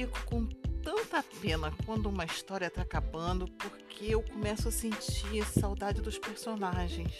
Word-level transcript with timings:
fico 0.00 0.24
com 0.24 0.46
tanta 0.82 1.22
pena 1.42 1.70
quando 1.84 2.08
uma 2.08 2.24
história 2.24 2.68
está 2.68 2.80
acabando 2.80 3.46
porque 3.58 4.14
eu 4.14 4.22
começo 4.22 4.68
a 4.68 4.72
sentir 4.72 5.44
saudade 5.44 6.00
dos 6.00 6.18
personagens. 6.18 7.12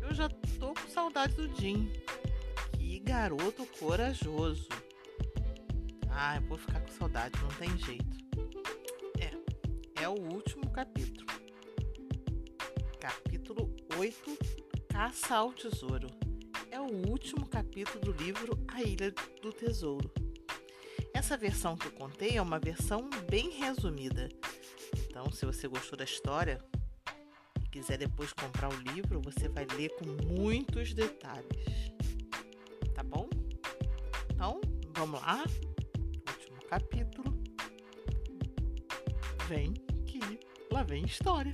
Eu 0.00 0.14
já 0.14 0.28
tô 0.28 0.72
com 0.72 0.88
saudade 0.88 1.34
do 1.34 1.52
Jim. 1.56 1.90
Que 2.78 3.00
garoto 3.00 3.66
corajoso. 3.78 4.68
Ah, 6.08 6.36
eu 6.36 6.42
vou 6.42 6.58
ficar 6.58 6.80
com 6.80 6.92
saudade, 6.92 7.34
não 7.42 7.48
tem 7.48 7.76
jeito. 7.78 8.18
É, 9.18 10.02
é 10.04 10.08
o 10.08 10.12
último 10.32 10.70
capítulo. 10.70 11.26
Capítulo 13.00 13.74
8 13.98 14.38
Caça 14.88 15.34
ao 15.34 15.52
Tesouro. 15.52 16.06
É 16.70 16.80
o 16.80 17.08
último 17.08 17.48
capítulo 17.48 18.12
do 18.12 18.12
livro 18.12 18.56
A 18.68 18.80
Ilha 18.80 19.12
do 19.42 19.52
Tesouro. 19.52 20.08
Essa 21.20 21.36
versão 21.36 21.76
que 21.76 21.86
eu 21.86 21.92
contei 21.92 22.38
é 22.38 22.42
uma 22.42 22.58
versão 22.58 23.10
bem 23.28 23.50
resumida. 23.50 24.26
Então, 25.06 25.30
se 25.30 25.44
você 25.44 25.68
gostou 25.68 25.94
da 25.94 26.04
história 26.04 26.58
e 27.62 27.68
quiser 27.68 27.98
depois 27.98 28.32
comprar 28.32 28.70
o 28.70 28.80
livro, 28.94 29.20
você 29.20 29.46
vai 29.46 29.66
ler 29.76 29.90
com 29.96 30.06
muitos 30.24 30.94
detalhes. 30.94 31.92
Tá 32.94 33.02
bom? 33.02 33.28
Então, 34.32 34.62
vamos 34.96 35.20
lá? 35.20 35.44
Último 36.26 36.64
capítulo. 36.70 37.38
Vem 39.46 39.74
que 40.06 40.20
lá 40.72 40.82
vem 40.84 41.04
história. 41.04 41.52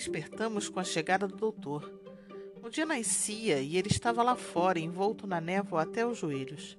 Despertamos 0.00 0.66
com 0.70 0.80
a 0.80 0.84
chegada 0.84 1.28
do 1.28 1.36
doutor. 1.36 1.92
O 2.62 2.70
dia 2.70 2.86
nascia 2.86 3.60
e 3.60 3.76
ele 3.76 3.88
estava 3.88 4.22
lá 4.22 4.34
fora, 4.34 4.78
envolto 4.78 5.26
na 5.26 5.42
névoa 5.42 5.82
até 5.82 6.06
os 6.06 6.16
joelhos. 6.16 6.78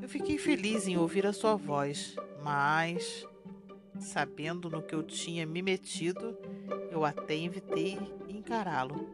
Eu 0.00 0.08
fiquei 0.08 0.38
feliz 0.38 0.86
em 0.86 0.96
ouvir 0.96 1.26
a 1.26 1.32
sua 1.32 1.56
voz, 1.56 2.14
mas, 2.40 3.26
sabendo 3.98 4.70
no 4.70 4.80
que 4.80 4.94
eu 4.94 5.02
tinha 5.02 5.44
me 5.44 5.60
metido, 5.60 6.38
eu 6.92 7.04
até 7.04 7.36
evitei 7.36 7.98
encará-lo. 8.28 9.08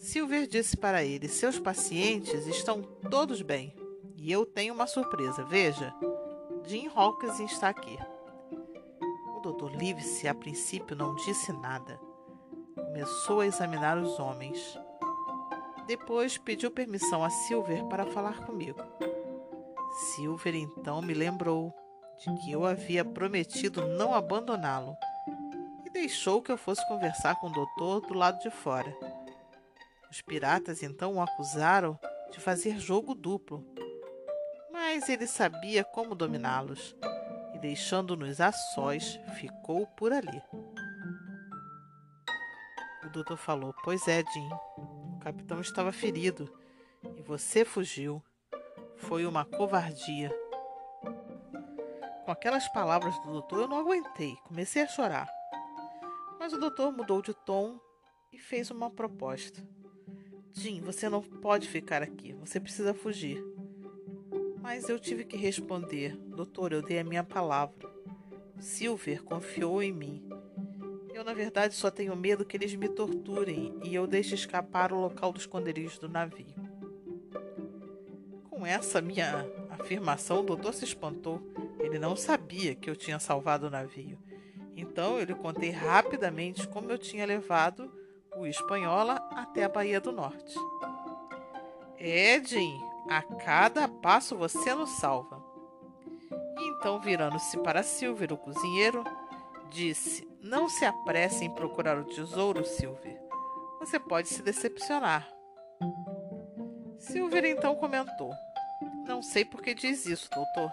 Silver 0.00 0.48
disse 0.48 0.76
para 0.76 1.04
ele: 1.04 1.28
Seus 1.28 1.60
pacientes 1.60 2.44
estão 2.48 2.82
todos 2.82 3.40
bem. 3.40 3.72
E 4.16 4.32
eu 4.32 4.44
tenho 4.44 4.74
uma 4.74 4.88
surpresa. 4.88 5.44
Veja, 5.44 5.94
Jim 6.66 6.90
Hawkins 6.92 7.38
está 7.38 7.68
aqui. 7.68 7.96
Dr. 9.52 9.76
Livesey 9.76 10.28
a 10.28 10.34
princípio 10.34 10.96
não 10.96 11.14
disse 11.14 11.52
nada. 11.52 12.00
Começou 12.74 13.40
a 13.40 13.46
examinar 13.46 13.96
os 13.96 14.18
homens. 14.18 14.78
Depois 15.86 16.36
pediu 16.36 16.70
permissão 16.70 17.22
a 17.22 17.30
Silver 17.30 17.84
para 17.84 18.06
falar 18.06 18.44
comigo. 18.44 18.80
Silver 20.14 20.54
então 20.56 21.00
me 21.00 21.14
lembrou 21.14 21.72
de 22.18 22.34
que 22.42 22.50
eu 22.50 22.66
havia 22.66 23.04
prometido 23.04 23.86
não 23.86 24.14
abandoná-lo 24.14 24.96
e 25.84 25.90
deixou 25.90 26.42
que 26.42 26.50
eu 26.50 26.58
fosse 26.58 26.86
conversar 26.88 27.36
com 27.36 27.46
o 27.46 27.52
doutor 27.52 28.00
do 28.00 28.14
lado 28.14 28.40
de 28.40 28.50
fora. 28.50 28.92
Os 30.10 30.20
piratas 30.22 30.82
então 30.82 31.14
o 31.14 31.22
acusaram 31.22 31.98
de 32.32 32.40
fazer 32.40 32.80
jogo 32.80 33.14
duplo, 33.14 33.64
mas 34.72 35.08
ele 35.08 35.26
sabia 35.26 35.84
como 35.84 36.14
dominá-los 36.14 36.96
e, 37.56 37.58
deixando-nos 37.58 38.40
a 38.40 38.52
sós, 38.52 39.18
ficou 39.34 39.86
por 39.86 40.12
ali. 40.12 40.42
O 43.02 43.08
doutor 43.08 43.36
falou: 43.36 43.74
Pois 43.82 44.06
é, 44.06 44.22
Jim, 44.32 44.48
o 44.76 45.18
capitão 45.20 45.60
estava 45.60 45.90
ferido 45.90 46.52
e 47.16 47.22
você 47.22 47.64
fugiu. 47.64 48.22
Foi 48.96 49.26
uma 49.26 49.44
covardia. 49.44 50.30
Com 52.24 52.30
aquelas 52.30 52.68
palavras 52.68 53.18
do 53.20 53.32
doutor, 53.32 53.62
eu 53.62 53.68
não 53.68 53.78
aguentei, 53.78 54.36
comecei 54.44 54.82
a 54.82 54.88
chorar. 54.88 55.28
Mas 56.38 56.52
o 56.52 56.60
doutor 56.60 56.92
mudou 56.92 57.22
de 57.22 57.32
tom 57.32 57.78
e 58.32 58.38
fez 58.38 58.70
uma 58.70 58.90
proposta. 58.90 59.66
Jim, 60.52 60.80
você 60.80 61.08
não 61.08 61.22
pode 61.22 61.68
ficar 61.68 62.02
aqui, 62.02 62.32
você 62.32 62.58
precisa 62.58 62.92
fugir. 62.92 63.42
Mas 64.66 64.88
eu 64.88 64.98
tive 64.98 65.24
que 65.24 65.36
responder: 65.36 66.16
Doutor, 66.16 66.72
eu 66.72 66.82
dei 66.82 66.98
a 66.98 67.04
minha 67.04 67.22
palavra. 67.22 67.88
Silver 68.58 69.22
confiou 69.22 69.80
em 69.80 69.92
mim. 69.92 70.28
Eu, 71.14 71.22
na 71.22 71.32
verdade, 71.32 71.72
só 71.72 71.88
tenho 71.88 72.16
medo 72.16 72.44
que 72.44 72.56
eles 72.56 72.74
me 72.74 72.88
torturem 72.88 73.78
e 73.84 73.94
eu 73.94 74.08
deixe 74.08 74.34
escapar 74.34 74.92
o 74.92 75.00
local 75.00 75.32
do 75.32 75.38
esconderijo 75.38 76.00
do 76.00 76.08
navio. 76.08 76.56
Com 78.50 78.66
essa 78.66 79.00
minha 79.00 79.48
afirmação, 79.70 80.40
o 80.40 80.42
doutor 80.42 80.74
se 80.74 80.84
espantou. 80.84 81.40
Ele 81.78 82.00
não 82.00 82.16
sabia 82.16 82.74
que 82.74 82.90
eu 82.90 82.96
tinha 82.96 83.20
salvado 83.20 83.68
o 83.68 83.70
navio. 83.70 84.18
Então 84.76 85.16
eu 85.16 85.26
lhe 85.26 85.34
contei 85.36 85.70
rapidamente 85.70 86.66
como 86.66 86.90
eu 86.90 86.98
tinha 86.98 87.24
levado 87.24 87.88
o 88.36 88.44
Espanhola 88.44 89.14
até 89.30 89.62
a 89.62 89.68
Baía 89.68 90.00
do 90.00 90.10
Norte. 90.10 90.56
É, 91.98 92.42
Jim, 92.44 92.76
a 93.08 93.22
cada 93.22 93.88
passo 93.88 94.36
você 94.36 94.74
nos 94.74 94.90
salva. 94.90 95.42
Então, 96.58 97.00
virando-se 97.00 97.58
para 97.58 97.82
Silver, 97.82 98.32
o 98.32 98.36
cozinheiro, 98.36 99.04
disse: 99.70 100.26
Não 100.40 100.68
se 100.68 100.84
apresse 100.84 101.44
em 101.44 101.54
procurar 101.54 101.98
o 101.98 102.04
tesouro, 102.04 102.64
Silver. 102.64 103.20
Você 103.80 103.98
pode 103.98 104.28
se 104.28 104.42
decepcionar. 104.42 105.28
Silver 106.98 107.44
então 107.44 107.76
comentou: 107.76 108.32
Não 109.06 109.22
sei 109.22 109.44
por 109.44 109.62
que 109.62 109.74
diz 109.74 110.06
isso, 110.06 110.28
doutor, 110.30 110.70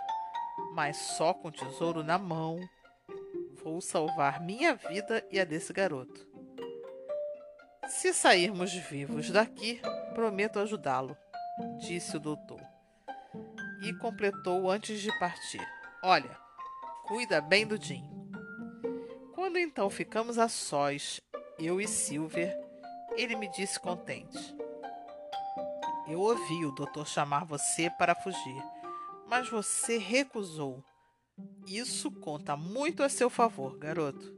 mas 0.73 0.97
só 0.97 1.33
com 1.33 1.49
o 1.49 1.51
tesouro 1.51 2.03
na 2.03 2.17
mão 2.17 2.59
vou 3.63 3.79
salvar 3.79 4.41
minha 4.41 4.75
vida 4.75 5.25
e 5.31 5.39
a 5.39 5.45
desse 5.45 5.71
garoto. 5.71 6.27
Se 7.87 8.13
sairmos 8.13 8.73
vivos 8.73 9.29
daqui, 9.29 9.81
prometo 10.13 10.59
ajudá-lo 10.59 11.17
disse 11.77 12.17
o 12.17 12.19
doutor. 12.19 12.61
E 13.81 13.93
completou 13.93 14.69
antes 14.69 15.01
de 15.01 15.11
partir: 15.19 15.61
Olha, 16.03 16.37
cuida 17.05 17.41
bem 17.41 17.65
do 17.65 17.81
Jim. 17.81 18.03
Quando 19.33 19.57
então 19.57 19.89
ficamos 19.89 20.37
a 20.37 20.47
sós, 20.47 21.21
eu 21.59 21.81
e 21.81 21.87
Silver, 21.87 22.57
ele 23.15 23.35
me 23.35 23.49
disse 23.49 23.79
contente: 23.79 24.55
Eu 26.07 26.19
ouvi 26.19 26.65
o 26.65 26.71
doutor 26.71 27.07
chamar 27.07 27.45
você 27.45 27.89
para 27.89 28.15
fugir, 28.15 28.63
mas 29.27 29.49
você 29.49 29.97
recusou. 29.97 30.83
Isso 31.67 32.11
conta 32.11 32.55
muito 32.55 33.03
a 33.03 33.09
seu 33.09 33.29
favor, 33.29 33.77
garoto. 33.77 34.33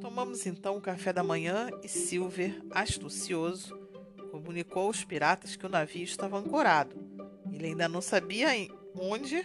Tomamos 0.00 0.46
então 0.46 0.76
o 0.76 0.80
café 0.80 1.12
da 1.12 1.22
manhã 1.22 1.70
e 1.82 1.88
Silver, 1.88 2.62
astucioso, 2.70 3.78
comunicou 4.30 4.84
aos 4.84 5.04
piratas 5.04 5.56
que 5.56 5.66
o 5.66 5.68
navio 5.68 6.04
estava 6.04 6.38
ancorado. 6.38 6.96
Ele 7.52 7.68
ainda 7.68 7.88
não 7.88 8.00
sabia 8.00 8.48
onde, 8.94 9.42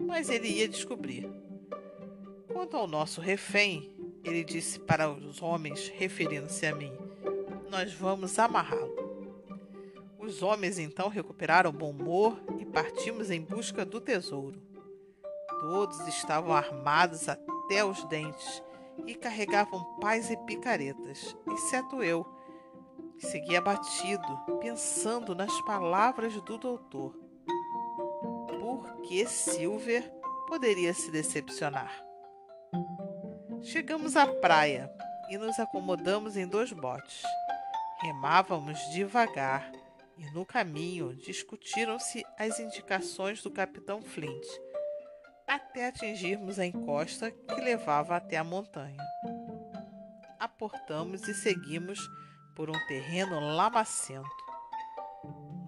mas 0.00 0.28
ele 0.28 0.48
ia 0.48 0.68
descobrir. 0.68 1.28
Quanto 2.52 2.76
ao 2.76 2.86
nosso 2.86 3.20
refém, 3.20 3.94
ele 4.24 4.44
disse 4.44 4.78
para 4.78 5.10
os 5.10 5.42
homens, 5.42 5.88
referindo-se 5.88 6.66
a 6.66 6.74
mim: 6.74 6.92
Nós 7.70 7.92
vamos 7.92 8.38
amarrá-lo. 8.38 9.04
Os 10.18 10.42
homens 10.42 10.78
então 10.78 11.08
recuperaram 11.08 11.70
o 11.70 11.72
bom 11.72 11.90
humor 11.90 12.42
e 12.58 12.64
partimos 12.64 13.30
em 13.30 13.40
busca 13.40 13.84
do 13.84 14.00
tesouro. 14.00 14.60
Todos 15.60 16.06
estavam 16.08 16.52
armados 16.54 17.28
até 17.28 17.84
os 17.84 18.04
dentes 18.04 18.62
e 19.06 19.14
carregavam 19.14 19.84
pás 20.00 20.30
e 20.30 20.36
picaretas, 20.38 21.36
exceto 21.52 22.02
eu, 22.02 22.26
Segui 23.18 23.56
abatido, 23.56 24.58
pensando 24.60 25.34
nas 25.34 25.60
palavras 25.62 26.34
do 26.42 26.58
doutor. 26.58 27.14
Por 28.48 29.02
que 29.02 29.26
Silver 29.26 30.02
poderia 30.46 30.92
se 30.92 31.10
decepcionar? 31.10 32.04
Chegamos 33.62 34.16
à 34.16 34.26
praia 34.26 34.92
e 35.30 35.38
nos 35.38 35.58
acomodamos 35.58 36.36
em 36.36 36.46
dois 36.46 36.72
botes. 36.72 37.22
Remávamos 38.00 38.78
devagar 38.92 39.72
e 40.18 40.30
no 40.32 40.44
caminho 40.44 41.14
discutiram-se 41.16 42.24
as 42.38 42.60
indicações 42.60 43.42
do 43.42 43.50
capitão 43.50 44.02
Flint 44.02 44.44
até 45.46 45.88
atingirmos 45.88 46.58
a 46.58 46.66
encosta 46.66 47.30
que 47.30 47.60
levava 47.60 48.16
até 48.16 48.36
a 48.36 48.44
montanha. 48.44 49.02
Aportamos 50.38 51.26
e 51.28 51.34
seguimos 51.34 51.98
por 52.54 52.70
um 52.70 52.86
terreno 52.86 53.40
lamacento. 53.40 54.28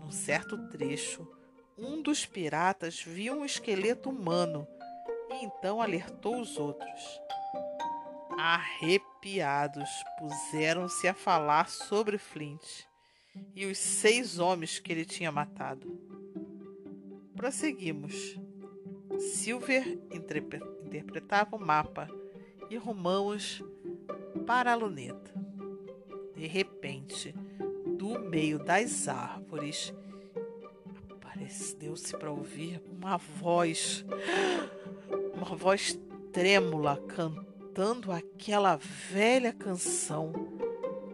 Num 0.00 0.10
certo 0.10 0.68
trecho, 0.68 1.26
um 1.76 2.00
dos 2.00 2.24
piratas 2.24 3.02
viu 3.02 3.34
um 3.34 3.44
esqueleto 3.44 4.08
humano 4.08 4.66
e 5.30 5.44
então 5.44 5.80
alertou 5.82 6.40
os 6.40 6.56
outros. 6.56 7.20
arrepiados, 8.38 9.88
puseram-se 10.18 11.08
a 11.08 11.14
falar 11.14 11.68
sobre 11.68 12.18
Flint 12.18 12.84
e 13.54 13.66
os 13.66 13.78
seis 13.78 14.38
homens 14.38 14.78
que 14.78 14.92
ele 14.92 15.04
tinha 15.04 15.32
matado. 15.32 15.98
Prosseguimos. 17.34 18.38
Silver 19.18 19.98
interpretava 20.84 21.56
o 21.56 21.58
mapa 21.58 22.08
e 22.68 22.76
rumamos 22.76 23.62
para 24.46 24.72
a 24.72 24.74
luneta. 24.74 25.35
De 26.36 26.46
repente, 26.46 27.34
do 27.98 28.18
meio 28.18 28.58
das 28.58 29.08
árvores, 29.08 29.92
deu-se 31.78 32.16
para 32.16 32.30
ouvir 32.30 32.82
uma 32.90 33.16
voz, 33.16 34.04
uma 35.34 35.56
voz 35.56 35.98
trêmula 36.32 36.96
cantando 37.08 38.12
aquela 38.12 38.76
velha 38.76 39.52
canção 39.52 40.32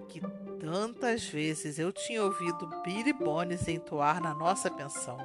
que 0.08 0.20
tantas 0.58 1.24
vezes 1.24 1.78
eu 1.78 1.92
tinha 1.92 2.22
ouvido 2.22 2.68
Billy 2.82 3.12
Bones 3.12 3.68
entoar 3.68 4.22
na 4.22 4.34
nossa 4.34 4.70
pensão. 4.70 5.18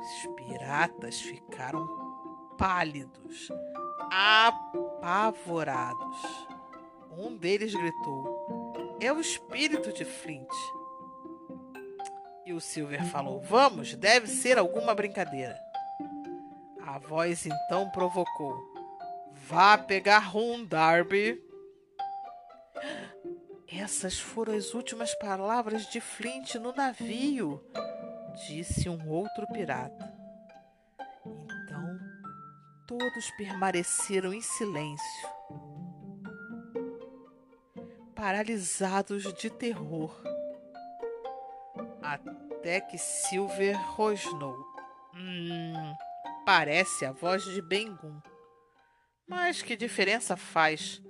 Os 0.00 0.26
piratas 0.34 1.20
ficaram 1.20 1.86
pálidos, 2.56 3.48
apavorados. 4.10 6.16
Um 7.18 7.36
deles 7.36 7.74
gritou: 7.74 8.65
É 9.00 9.12
o 9.12 9.20
espírito 9.20 9.92
de 9.92 10.04
Flint. 10.04 10.48
E 12.44 12.52
o 12.52 12.60
Silver 12.60 13.04
falou: 13.06 13.40
Vamos, 13.40 13.94
deve 13.94 14.26
ser 14.26 14.58
alguma 14.58 14.94
brincadeira. 14.94 15.58
A 16.86 16.98
voz 16.98 17.44
então 17.46 17.90
provocou: 17.90 18.56
Vá 19.32 19.76
pegar 19.76 20.20
rum, 20.20 20.64
Darby. 20.64 21.42
Essas 23.68 24.18
foram 24.18 24.54
as 24.54 24.72
últimas 24.74 25.14
palavras 25.16 25.86
de 25.86 26.00
Flint 26.00 26.54
no 26.54 26.72
navio, 26.72 27.62
disse 28.46 28.88
um 28.88 29.08
outro 29.08 29.46
pirata. 29.52 30.14
Então 31.24 31.98
todos 32.86 33.30
permaneceram 33.32 34.32
em 34.32 34.40
silêncio, 34.40 35.28
paralisados 38.16 39.32
de 39.34 39.50
terror 39.50 40.10
até 42.00 42.80
que 42.80 42.98
Silver 42.98 43.76
rosnou. 43.92 44.56
Hum, 45.14 45.94
parece 46.44 47.04
a 47.04 47.12
voz 47.12 47.44
de 47.44 47.60
Bengun. 47.60 48.20
Mas 49.28 49.62
que 49.62 49.76
diferença 49.76 50.36
faz? 50.36 51.02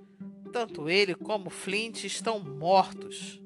Tanto 0.51 0.89
ele 0.89 1.15
como 1.15 1.49
Flint 1.49 2.03
estão 2.03 2.39
mortos. 2.39 3.41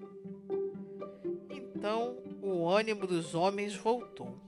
Então 1.50 2.18
o 2.42 2.68
ânimo 2.68 3.06
dos 3.06 3.36
homens 3.36 3.76
voltou. 3.76 4.40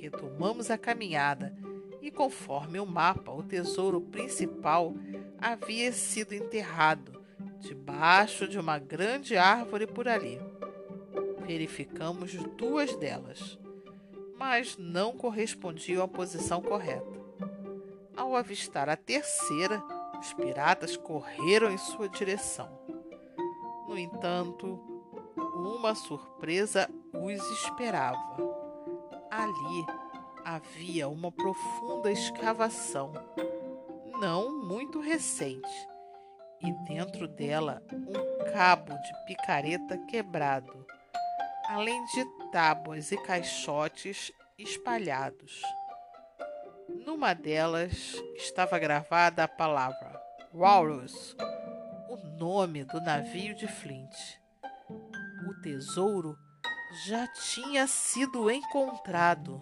Retomamos 0.00 0.70
a 0.70 0.76
caminhada 0.76 1.56
e, 2.02 2.10
conforme 2.10 2.78
o 2.80 2.86
mapa, 2.86 3.32
o 3.32 3.42
tesouro 3.42 4.00
principal 4.00 4.94
havia 5.38 5.92
sido 5.92 6.34
enterrado 6.34 7.16
debaixo 7.60 8.46
de 8.46 8.58
uma 8.58 8.78
grande 8.78 9.36
árvore 9.36 9.86
por 9.86 10.08
ali 10.08 10.40
verificamos 11.46 12.34
duas 12.56 12.96
delas, 12.96 13.58
mas 14.36 14.76
não 14.76 15.16
correspondiam 15.16 16.02
à 16.02 16.08
posição 16.08 16.60
correta. 16.60 17.16
Ao 18.16 18.34
avistar 18.34 18.88
a 18.88 18.96
terceira, 18.96 19.82
os 20.18 20.32
piratas 20.34 20.96
correram 20.96 21.70
em 21.70 21.78
sua 21.78 22.08
direção. 22.08 22.68
No 23.86 23.96
entanto, 23.96 24.80
uma 25.54 25.94
surpresa 25.94 26.90
os 27.14 27.42
esperava. 27.50 28.36
Ali 29.30 29.86
havia 30.44 31.08
uma 31.08 31.30
profunda 31.30 32.10
escavação, 32.10 33.12
não 34.20 34.64
muito 34.64 34.98
recente, 35.00 35.88
e 36.62 36.72
dentro 36.86 37.28
dela 37.28 37.82
um 37.92 38.52
cabo 38.52 38.92
de 38.94 39.26
picareta 39.26 39.98
quebrado 40.06 40.86
além 41.68 42.04
de 42.06 42.24
tábuas 42.52 43.10
e 43.10 43.16
caixotes 43.16 44.32
espalhados. 44.58 45.62
Numa 47.04 47.34
delas 47.34 48.14
estava 48.36 48.78
gravada 48.78 49.44
a 49.44 49.48
palavra 49.48 50.20
Walrus, 50.54 51.36
o 52.08 52.16
nome 52.38 52.84
do 52.84 53.00
navio 53.00 53.54
de 53.54 53.66
Flint. 53.66 54.14
O 55.48 55.60
tesouro 55.60 56.38
já 57.06 57.26
tinha 57.28 57.86
sido 57.86 58.50
encontrado. 58.50 59.60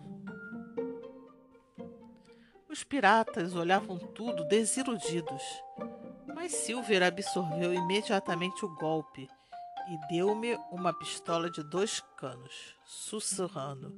Os 2.68 2.84
piratas 2.84 3.54
olhavam 3.54 3.98
tudo 3.98 4.46
desiludidos, 4.46 5.42
mas 6.34 6.52
Silver 6.52 7.02
absorveu 7.02 7.72
imediatamente 7.72 8.64
o 8.64 8.74
golpe 8.74 9.28
e 9.88 10.08
deu-me 10.08 10.58
uma 10.70 10.92
pistola 10.92 11.50
de 11.50 11.62
dois 11.62 12.00
canos, 12.16 12.74
sussurrando: 12.84 13.94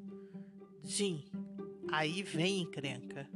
Jim, 0.82 1.24
aí 1.90 2.22
vem 2.22 2.62
encrenca. 2.62 3.28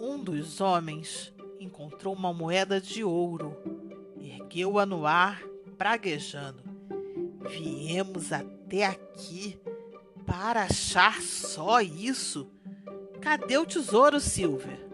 Um 0.00 0.22
dos 0.22 0.60
homens 0.60 1.34
encontrou 1.60 2.14
uma 2.14 2.32
moeda 2.32 2.80
de 2.80 3.04
ouro, 3.04 3.56
ergueu-a 4.20 4.86
no 4.86 5.06
ar, 5.06 5.42
praguejando: 5.76 6.62
Viemos 7.48 8.32
até 8.32 8.86
aqui 8.86 9.60
para 10.24 10.64
achar 10.64 11.20
só 11.20 11.80
isso? 11.80 12.50
Cadê 13.20 13.58
o 13.58 13.66
tesouro, 13.66 14.20
Silver? 14.20 14.87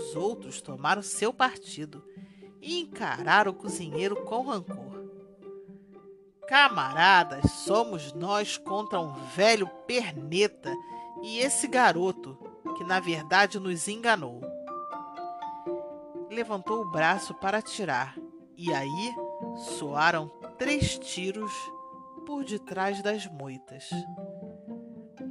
Os 0.00 0.16
outros 0.16 0.62
tomaram 0.62 1.02
seu 1.02 1.30
partido 1.30 2.02
e 2.58 2.80
encarar 2.80 3.46
o 3.46 3.52
cozinheiro 3.52 4.16
com 4.24 4.40
rancor. 4.40 5.04
Camaradas, 6.48 7.50
somos 7.52 8.14
nós 8.14 8.56
contra 8.56 8.98
um 8.98 9.12
velho 9.36 9.68
perneta 9.86 10.74
e 11.22 11.38
esse 11.38 11.68
garoto 11.68 12.34
que 12.78 12.82
na 12.82 12.98
verdade 12.98 13.60
nos 13.60 13.88
enganou. 13.88 14.40
Levantou 16.30 16.80
o 16.80 16.90
braço 16.90 17.34
para 17.34 17.58
atirar 17.58 18.16
e 18.56 18.72
aí 18.72 19.14
soaram 19.78 20.28
três 20.56 20.98
tiros 20.98 21.52
por 22.24 22.42
detrás 22.42 23.02
das 23.02 23.26
moitas. 23.26 23.90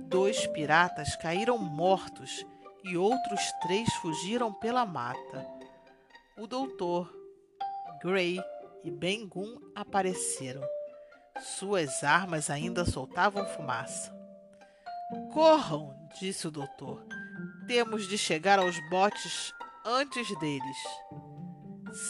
Dois 0.07 0.45
piratas 0.45 1.15
caíram 1.15 1.57
mortos 1.57 2.45
e 2.83 2.97
outros 2.97 3.41
três 3.61 3.91
fugiram 3.95 4.53
pela 4.53 4.85
mata. 4.85 5.45
O 6.37 6.47
doutor 6.47 7.13
Gray 8.01 8.39
e 8.83 8.91
Ben-Gun 8.91 9.59
apareceram. 9.75 10.61
Suas 11.39 12.03
armas 12.03 12.49
ainda 12.49 12.85
soltavam 12.85 13.45
fumaça. 13.45 14.13
Corram, 15.33 15.95
disse 16.19 16.47
o 16.47 16.51
doutor. 16.51 17.05
Temos 17.67 18.07
de 18.07 18.17
chegar 18.17 18.59
aos 18.59 18.77
botes 18.89 19.53
antes 19.85 20.27
deles. 20.39 20.77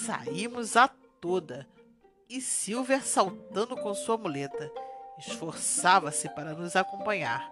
Saímos 0.05 0.75
a 0.75 0.87
toda 0.87 1.67
e 2.29 2.39
Silver, 2.39 3.03
saltando 3.03 3.75
com 3.75 3.93
sua 3.93 4.17
muleta, 4.17 4.71
esforçava-se 5.17 6.29
para 6.29 6.53
nos 6.53 6.75
acompanhar. 6.75 7.49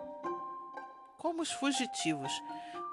Como 1.17 1.41
os 1.41 1.51
fugitivos 1.51 2.31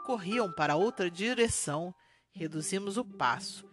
corriam 0.05 0.53
para 0.53 0.77
outra 0.77 1.11
direção, 1.11 1.95
reduzimos 2.31 2.99
o 2.99 3.05
passo 3.05 3.67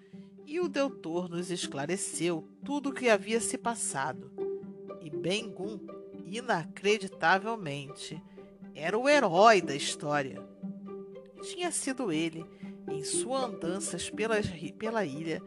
e 0.47 0.59
o 0.59 0.69
doutor 0.69 1.29
nos 1.29 1.51
esclareceu 1.51 2.47
tudo 2.63 2.89
o 2.89 2.93
que 2.93 3.09
havia 3.09 3.39
se 3.41 3.57
passado. 3.57 4.31
E 5.01 5.09
Ben-Gun, 5.09 5.79
inacreditavelmente, 6.25 8.21
era 8.73 8.97
o 8.97 9.09
herói 9.09 9.61
da 9.61 9.75
história. 9.75 10.41
Tinha 11.41 11.69
sido 11.69 12.11
ele, 12.11 12.45
em 12.89 13.03
suas 13.03 13.43
andanças 13.43 14.09
pela, 14.09 14.35
pela 14.77 15.05
ilha, 15.05 15.41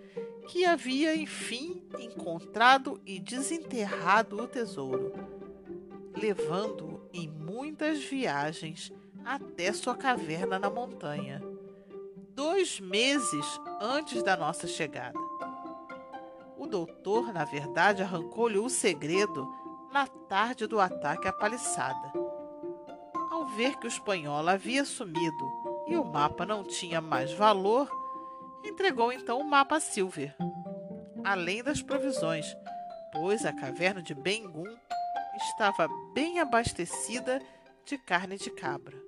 que 0.49 0.67
havia 0.67 1.17
enfim 1.17 1.83
encontrado 1.99 3.01
e 3.07 3.19
desenterrado 3.19 4.37
o 4.39 4.47
tesouro, 4.47 5.13
levando-o 6.15 7.09
em 7.13 7.27
muitas 7.29 8.03
viagens 8.05 8.93
até 9.25 9.73
sua 9.73 9.97
caverna 9.97 10.59
na 10.59 10.69
montanha 10.69 11.41
dois 12.35 12.81
meses 12.81 13.61
antes 13.81 14.23
da 14.23 14.37
nossa 14.37 14.67
chegada. 14.67 15.19
O 16.59 16.67
doutor, 16.67 17.33
na 17.33 17.45
verdade, 17.45 18.03
arrancou-lhe 18.03 18.59
o 18.59 18.69
segredo 18.69 19.49
na 19.93 20.07
tarde 20.07 20.67
do 20.67 20.81
ataque 20.81 21.29
à 21.29 21.33
paliçada. 21.33 22.13
Ao 23.31 23.47
ver 23.47 23.77
que 23.79 23.87
o 23.87 23.89
espanhol 23.89 24.49
havia 24.49 24.85
sumido 24.85 25.53
e 25.87 25.97
o 25.97 26.05
mapa 26.05 26.45
não 26.45 26.65
tinha 26.65 27.01
mais 27.01 27.33
valor, 27.33 27.89
entregou 28.65 29.13
então 29.13 29.41
o 29.41 29.45
mapa 29.45 29.77
a 29.77 29.81
Silver, 29.81 30.35
além 31.25 31.63
das 31.63 31.83
provisões, 31.83 32.47
pois 33.13 33.45
a 33.45 33.53
caverna 33.53 34.03
de 34.03 34.15
Bengun 34.15 34.77
estava 35.37 35.89
bem 36.13 36.41
abastecida 36.41 37.41
de 37.85 37.99
carne 37.99 38.37
de 38.37 38.51
cabra. 38.51 39.04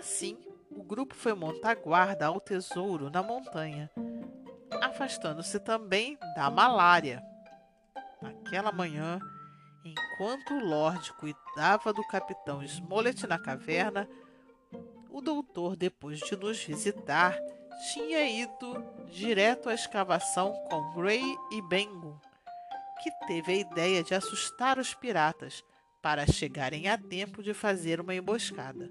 Assim, 0.00 0.38
o 0.70 0.82
grupo 0.82 1.14
foi 1.14 1.34
montar 1.34 1.74
guarda 1.74 2.24
ao 2.24 2.40
tesouro 2.40 3.10
na 3.10 3.22
montanha, 3.22 3.90
afastando-se 4.80 5.60
também 5.60 6.18
da 6.34 6.48
malária. 6.48 7.22
Naquela 8.22 8.72
manhã, 8.72 9.20
enquanto 9.84 10.54
o 10.54 10.64
Lorde 10.64 11.12
cuidava 11.12 11.92
do 11.92 12.02
capitão 12.08 12.62
Smollett 12.62 13.26
na 13.26 13.38
caverna, 13.38 14.08
o 15.10 15.20
doutor, 15.20 15.76
depois 15.76 16.18
de 16.18 16.34
nos 16.34 16.64
visitar, 16.64 17.38
tinha 17.92 18.26
ido 18.26 18.82
direto 19.10 19.68
à 19.68 19.74
escavação 19.74 20.54
com 20.70 20.94
Gray 20.94 21.36
e 21.52 21.60
Bengun, 21.60 22.16
que 23.02 23.10
teve 23.26 23.52
a 23.52 23.56
ideia 23.56 24.02
de 24.02 24.14
assustar 24.14 24.78
os 24.78 24.94
piratas 24.94 25.62
para 26.00 26.26
chegarem 26.26 26.88
a 26.88 26.96
tempo 26.96 27.42
de 27.42 27.52
fazer 27.52 28.00
uma 28.00 28.14
emboscada. 28.14 28.90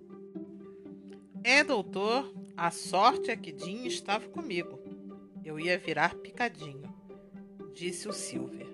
É, 1.44 1.64
doutor, 1.64 2.34
a 2.56 2.70
sorte 2.70 3.32
é 3.32 3.36
que 3.36 3.58
Jim 3.58 3.86
estava 3.86 4.28
comigo. 4.28 4.78
Eu 5.44 5.58
ia 5.58 5.78
virar 5.78 6.16
picadinho, 6.16 6.94
disse 7.74 8.10
o 8.10 8.14
Silver. 8.14 8.68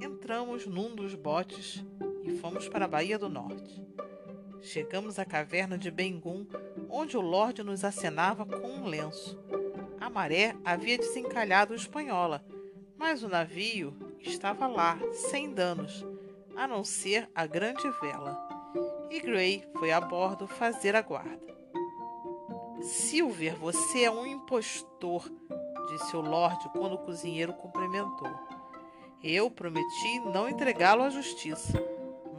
Entramos 0.00 0.66
num 0.66 0.94
dos 0.94 1.14
botes 1.14 1.82
e 2.22 2.36
fomos 2.36 2.68
para 2.68 2.84
a 2.84 2.88
Baía 2.88 3.18
do 3.18 3.30
Norte. 3.30 3.82
Chegamos 4.60 5.18
à 5.18 5.24
caverna 5.24 5.78
de 5.78 5.90
Bengun, 5.90 6.46
onde 6.90 7.16
o 7.16 7.22
Lorde 7.22 7.62
nos 7.62 7.82
acenava 7.82 8.44
com 8.44 8.68
um 8.68 8.84
lenço. 8.84 9.42
A 9.98 10.10
maré 10.10 10.54
havia 10.62 10.98
desencalhado 10.98 11.72
o 11.72 11.76
espanhola, 11.76 12.44
mas 12.98 13.22
o 13.22 13.28
navio 13.28 13.96
estava 14.20 14.66
lá, 14.66 14.98
sem 15.12 15.50
danos, 15.50 16.04
a 16.54 16.68
não 16.68 16.84
ser 16.84 17.30
a 17.34 17.46
grande 17.46 17.88
vela. 18.02 18.38
E 19.10 19.18
Gray 19.18 19.64
foi 19.78 19.90
a 19.90 20.00
bordo 20.00 20.46
fazer 20.46 20.94
a 20.94 21.00
guarda. 21.00 21.59
Silver, 22.82 23.56
você 23.56 24.04
é 24.04 24.10
um 24.10 24.26
impostor, 24.26 25.30
disse 25.90 26.16
o 26.16 26.20
Lorde 26.20 26.68
quando 26.70 26.94
o 26.94 26.98
cozinheiro 26.98 27.52
cumprimentou. 27.52 28.30
Eu 29.22 29.50
prometi 29.50 30.20
não 30.32 30.48
entregá-lo 30.48 31.02
à 31.02 31.10
justiça, 31.10 31.78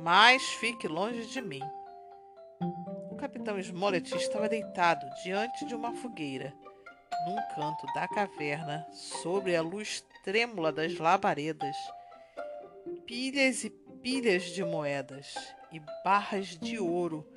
mas 0.02 0.44
fique 0.54 0.88
longe 0.88 1.28
de 1.28 1.42
mim. 1.42 1.62
O 3.12 3.16
capitão 3.16 3.60
Smollett 3.60 4.16
estava 4.16 4.50
deitado 4.50 5.06
diante 5.24 5.66
de 5.66 5.76
uma 5.76 5.94
fogueira, 5.94 6.54
num 7.28 7.38
canto 7.56 7.86
da 7.94 8.08
caverna, 8.08 8.88
sobre 8.92 9.56
a 9.56 9.62
luz 9.62 10.04
trêmula 10.24 10.72
das 10.72 10.98
labaredas. 10.98 11.76
Pilhas 13.06 13.64
e 13.64 13.70
pilhas 14.02 14.46
de 14.46 14.64
moedas 14.64 15.36
e 15.72 15.80
barras 16.04 16.58
de 16.58 16.80
ouro 16.80 17.28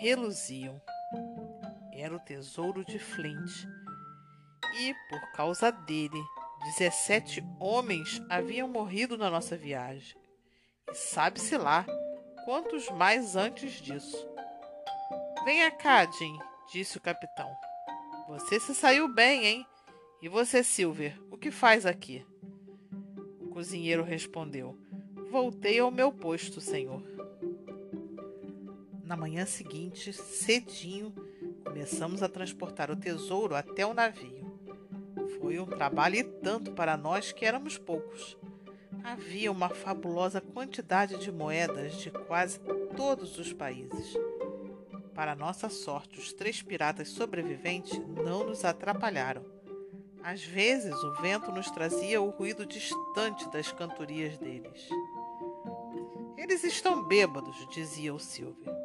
reluziam 0.00 0.82
era 1.92 2.14
o 2.14 2.20
tesouro 2.20 2.84
de 2.84 2.98
Flint. 2.98 3.66
E, 4.78 4.94
por 5.08 5.32
causa 5.32 5.70
dele, 5.70 6.20
17 6.64 7.44
homens 7.60 8.22
haviam 8.28 8.68
morrido 8.68 9.18
na 9.18 9.30
nossa 9.30 9.56
viagem. 9.56 10.16
E 10.90 10.94
sabe-se 10.94 11.56
lá 11.56 11.84
quantos 12.44 12.88
mais 12.90 13.36
antes 13.36 13.74
disso. 13.74 14.28
Venha 15.44 15.70
cá, 15.70 16.04
Jim, 16.10 16.38
disse 16.72 16.96
o 16.96 17.00
capitão. 17.00 17.50
Você 18.28 18.58
se 18.60 18.74
saiu 18.74 19.08
bem, 19.08 19.44
hein? 19.44 19.66
E 20.22 20.28
você, 20.28 20.62
Silver, 20.62 21.20
o 21.30 21.36
que 21.36 21.50
faz 21.50 21.84
aqui? 21.84 22.24
O 23.40 23.48
cozinheiro 23.48 24.04
respondeu: 24.04 24.78
Voltei 25.30 25.80
ao 25.80 25.90
meu 25.90 26.12
posto, 26.12 26.60
senhor. 26.60 27.02
Na 29.02 29.16
manhã 29.16 29.44
seguinte, 29.44 30.12
cedinho, 30.12 31.12
Começamos 31.72 32.22
a 32.22 32.28
transportar 32.28 32.90
o 32.90 32.96
tesouro 32.96 33.54
até 33.54 33.86
o 33.86 33.94
navio. 33.94 34.60
Foi 35.40 35.58
um 35.58 35.64
trabalho 35.64 36.16
e 36.16 36.22
tanto 36.22 36.72
para 36.72 36.98
nós 36.98 37.32
que 37.32 37.46
éramos 37.46 37.78
poucos. 37.78 38.36
Havia 39.02 39.50
uma 39.50 39.70
fabulosa 39.70 40.38
quantidade 40.38 41.16
de 41.16 41.32
moedas 41.32 41.94
de 41.94 42.10
quase 42.10 42.60
todos 42.94 43.38
os 43.38 43.54
países. 43.54 44.14
Para 45.14 45.34
nossa 45.34 45.70
sorte, 45.70 46.20
os 46.20 46.34
três 46.34 46.60
piratas 46.60 47.08
sobreviventes 47.08 47.98
não 48.22 48.44
nos 48.44 48.66
atrapalharam. 48.66 49.42
Às 50.22 50.44
vezes, 50.44 50.94
o 51.02 51.14
vento 51.22 51.50
nos 51.50 51.70
trazia 51.70 52.20
o 52.20 52.28
ruído 52.28 52.66
distante 52.66 53.50
das 53.50 53.72
cantorias 53.72 54.36
deles. 54.36 54.90
Eles 56.36 56.64
estão 56.64 57.02
bêbados, 57.02 57.66
dizia 57.70 58.12
o 58.12 58.18
Silver. 58.18 58.81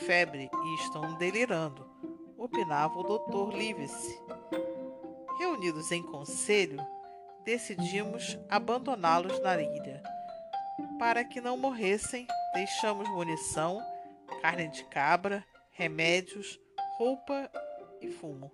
Febre 0.00 0.50
e 0.52 0.74
estão 0.74 1.14
delirando, 1.14 1.88
opinava 2.36 2.98
o 2.98 3.02
Dr. 3.02 3.56
Livesey. 3.56 4.18
Reunidos 5.38 5.90
em 5.92 6.02
conselho, 6.02 6.84
decidimos 7.44 8.36
abandoná-los 8.50 9.40
na 9.40 9.62
ilha. 9.62 10.02
Para 10.98 11.24
que 11.24 11.40
não 11.40 11.56
morressem, 11.56 12.26
deixamos 12.52 13.08
munição, 13.08 13.80
carne 14.42 14.68
de 14.68 14.84
cabra, 14.84 15.44
remédios, 15.70 16.60
roupa 16.98 17.50
e 18.00 18.10
fumo. 18.10 18.50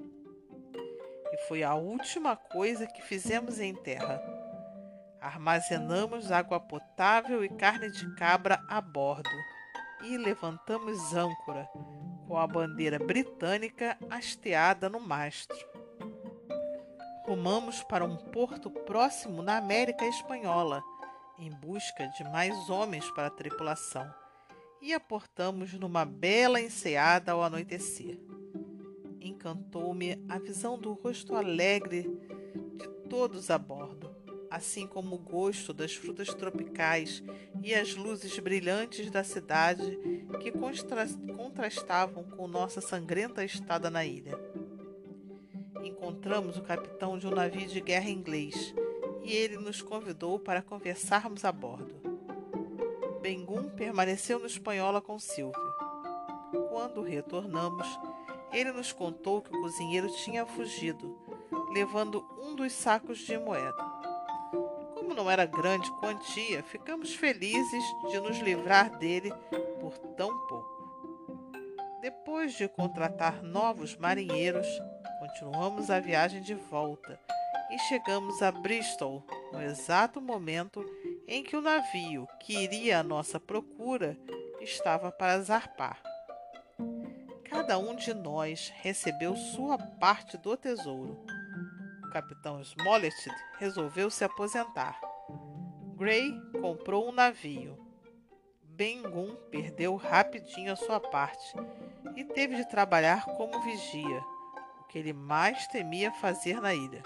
E 1.32 1.36
foi 1.48 1.62
a 1.62 1.74
última 1.74 2.36
coisa 2.36 2.86
que 2.86 3.02
fizemos 3.02 3.58
em 3.58 3.74
terra. 3.74 4.22
Armazenamos 5.20 6.30
água 6.30 6.60
potável 6.60 7.44
e 7.44 7.48
carne 7.48 7.90
de 7.90 8.14
cabra 8.14 8.62
a 8.68 8.80
bordo 8.80 9.30
e 10.02 10.16
levantamos 10.16 11.14
âncora, 11.14 11.68
com 12.26 12.36
a 12.36 12.46
bandeira 12.46 12.98
britânica 12.98 13.98
hasteada 14.08 14.88
no 14.88 15.00
mastro. 15.00 15.58
Rumamos 17.26 17.82
para 17.82 18.04
um 18.04 18.16
porto 18.16 18.70
próximo 18.70 19.42
na 19.42 19.56
América 19.56 20.04
Espanhola, 20.06 20.82
em 21.38 21.50
busca 21.50 22.06
de 22.08 22.24
mais 22.24 22.68
homens 22.68 23.10
para 23.12 23.26
a 23.26 23.30
tripulação, 23.30 24.12
e 24.80 24.92
aportamos 24.92 25.72
numa 25.74 26.04
bela 26.04 26.60
enseada 26.60 27.32
ao 27.32 27.42
anoitecer. 27.42 28.18
Encantou-me 29.20 30.24
a 30.28 30.38
visão 30.38 30.78
do 30.78 30.94
rosto 30.94 31.34
alegre 31.36 32.02
de 32.76 32.88
todos 33.08 33.50
a 33.50 33.58
bordo 33.58 34.09
assim 34.50 34.86
como 34.86 35.14
o 35.14 35.18
gosto 35.18 35.72
das 35.72 35.94
frutas 35.94 36.34
tropicais 36.34 37.22
e 37.62 37.72
as 37.72 37.94
luzes 37.94 38.36
brilhantes 38.38 39.10
da 39.10 39.22
cidade 39.22 39.98
que 40.40 40.50
contrastavam 40.50 42.24
com 42.24 42.48
nossa 42.48 42.80
sangrenta 42.80 43.44
estada 43.44 43.88
na 43.88 44.04
ilha. 44.04 44.36
Encontramos 45.82 46.58
o 46.58 46.62
capitão 46.62 47.16
de 47.16 47.26
um 47.26 47.30
navio 47.30 47.68
de 47.68 47.80
guerra 47.80 48.10
inglês 48.10 48.74
e 49.22 49.32
ele 49.32 49.56
nos 49.56 49.80
convidou 49.80 50.38
para 50.38 50.60
conversarmos 50.60 51.44
a 51.44 51.52
bordo. 51.52 51.94
Bengun 53.22 53.68
permaneceu 53.70 54.38
no 54.38 54.46
Espanhola 54.46 55.00
com 55.00 55.18
Silvia. 55.18 55.60
Quando 56.70 57.02
retornamos, 57.02 57.86
ele 58.52 58.72
nos 58.72 58.92
contou 58.92 59.42
que 59.42 59.54
o 59.54 59.60
cozinheiro 59.60 60.08
tinha 60.24 60.44
fugido, 60.44 61.16
levando 61.72 62.26
um 62.40 62.56
dos 62.56 62.72
sacos 62.72 63.18
de 63.18 63.38
moeda. 63.38 63.99
Como 65.10 65.24
não 65.24 65.30
era 65.30 65.44
grande 65.44 65.90
quantia, 65.98 66.62
ficamos 66.62 67.16
felizes 67.16 67.82
de 68.12 68.20
nos 68.20 68.38
livrar 68.38 68.96
dele 68.96 69.32
por 69.80 69.98
tão 70.16 70.28
pouco. 70.46 71.50
Depois 72.00 72.54
de 72.54 72.68
contratar 72.68 73.42
novos 73.42 73.96
marinheiros, 73.96 74.68
continuamos 75.18 75.90
a 75.90 75.98
viagem 75.98 76.40
de 76.40 76.54
volta 76.54 77.18
e 77.72 77.78
chegamos 77.88 78.40
a 78.40 78.52
Bristol 78.52 79.24
no 79.52 79.60
exato 79.60 80.20
momento 80.20 80.84
em 81.26 81.42
que 81.42 81.56
o 81.56 81.60
navio 81.60 82.28
que 82.38 82.56
iria 82.56 83.00
à 83.00 83.02
nossa 83.02 83.40
procura 83.40 84.16
estava 84.60 85.10
para 85.10 85.42
zarpar. 85.42 86.00
Cada 87.50 87.76
um 87.80 87.96
de 87.96 88.14
nós 88.14 88.72
recebeu 88.76 89.34
sua 89.34 89.76
parte 89.76 90.38
do 90.38 90.56
tesouro 90.56 91.18
capitão 92.10 92.60
Smollett 92.60 93.30
resolveu 93.58 94.10
se 94.10 94.24
aposentar. 94.24 95.00
Gray 95.96 96.32
comprou 96.60 97.08
um 97.08 97.12
navio. 97.12 97.78
Ben-Gun 98.62 99.36
perdeu 99.50 99.94
rapidinho 99.96 100.72
a 100.72 100.76
sua 100.76 100.98
parte 100.98 101.54
e 102.16 102.24
teve 102.24 102.56
de 102.56 102.68
trabalhar 102.68 103.24
como 103.24 103.62
vigia, 103.62 104.24
o 104.80 104.84
que 104.84 104.98
ele 104.98 105.12
mais 105.12 105.66
temia 105.66 106.10
fazer 106.10 106.60
na 106.60 106.74
ilha. 106.74 107.02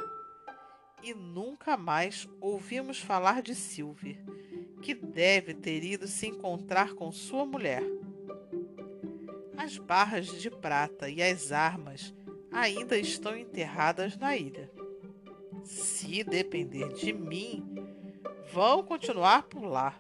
E 1.03 1.13
nunca 1.13 1.77
mais 1.77 2.29
ouvimos 2.41 3.01
falar 3.01 3.43
de 3.43 3.55
Silver, 3.55 4.17
que 4.81 4.95
deve 4.95 5.53
ter 5.53 5.83
ido 5.83 6.07
se 6.07 6.29
encontrar 6.29 6.95
com 6.95 7.11
sua 7.11 7.45
mulher. 7.45 7.83
As 9.57 9.77
barras 9.77 10.27
de 10.41 10.51
prata 10.51 11.09
e 11.09 11.23
as 11.23 11.51
armas 11.51 12.15
ainda 12.53 12.97
estão 12.97 13.37
enterradas 13.37 14.17
na 14.17 14.37
ilha. 14.37 14.71
Se 15.65 16.23
depender 16.23 16.93
de 16.93 17.13
mim, 17.13 17.65
vão 18.53 18.83
continuar 18.83 19.45
por 19.45 19.65
lá. 19.65 19.99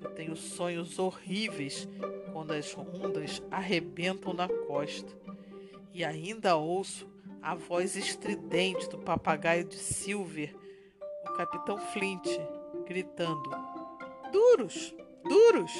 Eu 0.00 0.10
tenho 0.10 0.34
sonhos 0.34 0.98
horríveis 0.98 1.86
quando 2.32 2.52
as 2.52 2.76
ondas 2.76 3.42
arrebentam 3.50 4.32
na 4.32 4.48
costa. 4.48 5.12
E 5.92 6.04
ainda 6.04 6.56
ouço 6.56 7.06
a 7.42 7.54
voz 7.54 7.96
estridente 7.96 8.88
do 8.88 8.98
papagaio 8.98 9.64
de 9.64 9.76
Silver, 9.76 10.56
o 11.24 11.32
capitão 11.34 11.76
Flint, 11.78 12.26
gritando: 12.86 13.50
Duros! 14.32 14.94
Duros! 15.24 15.72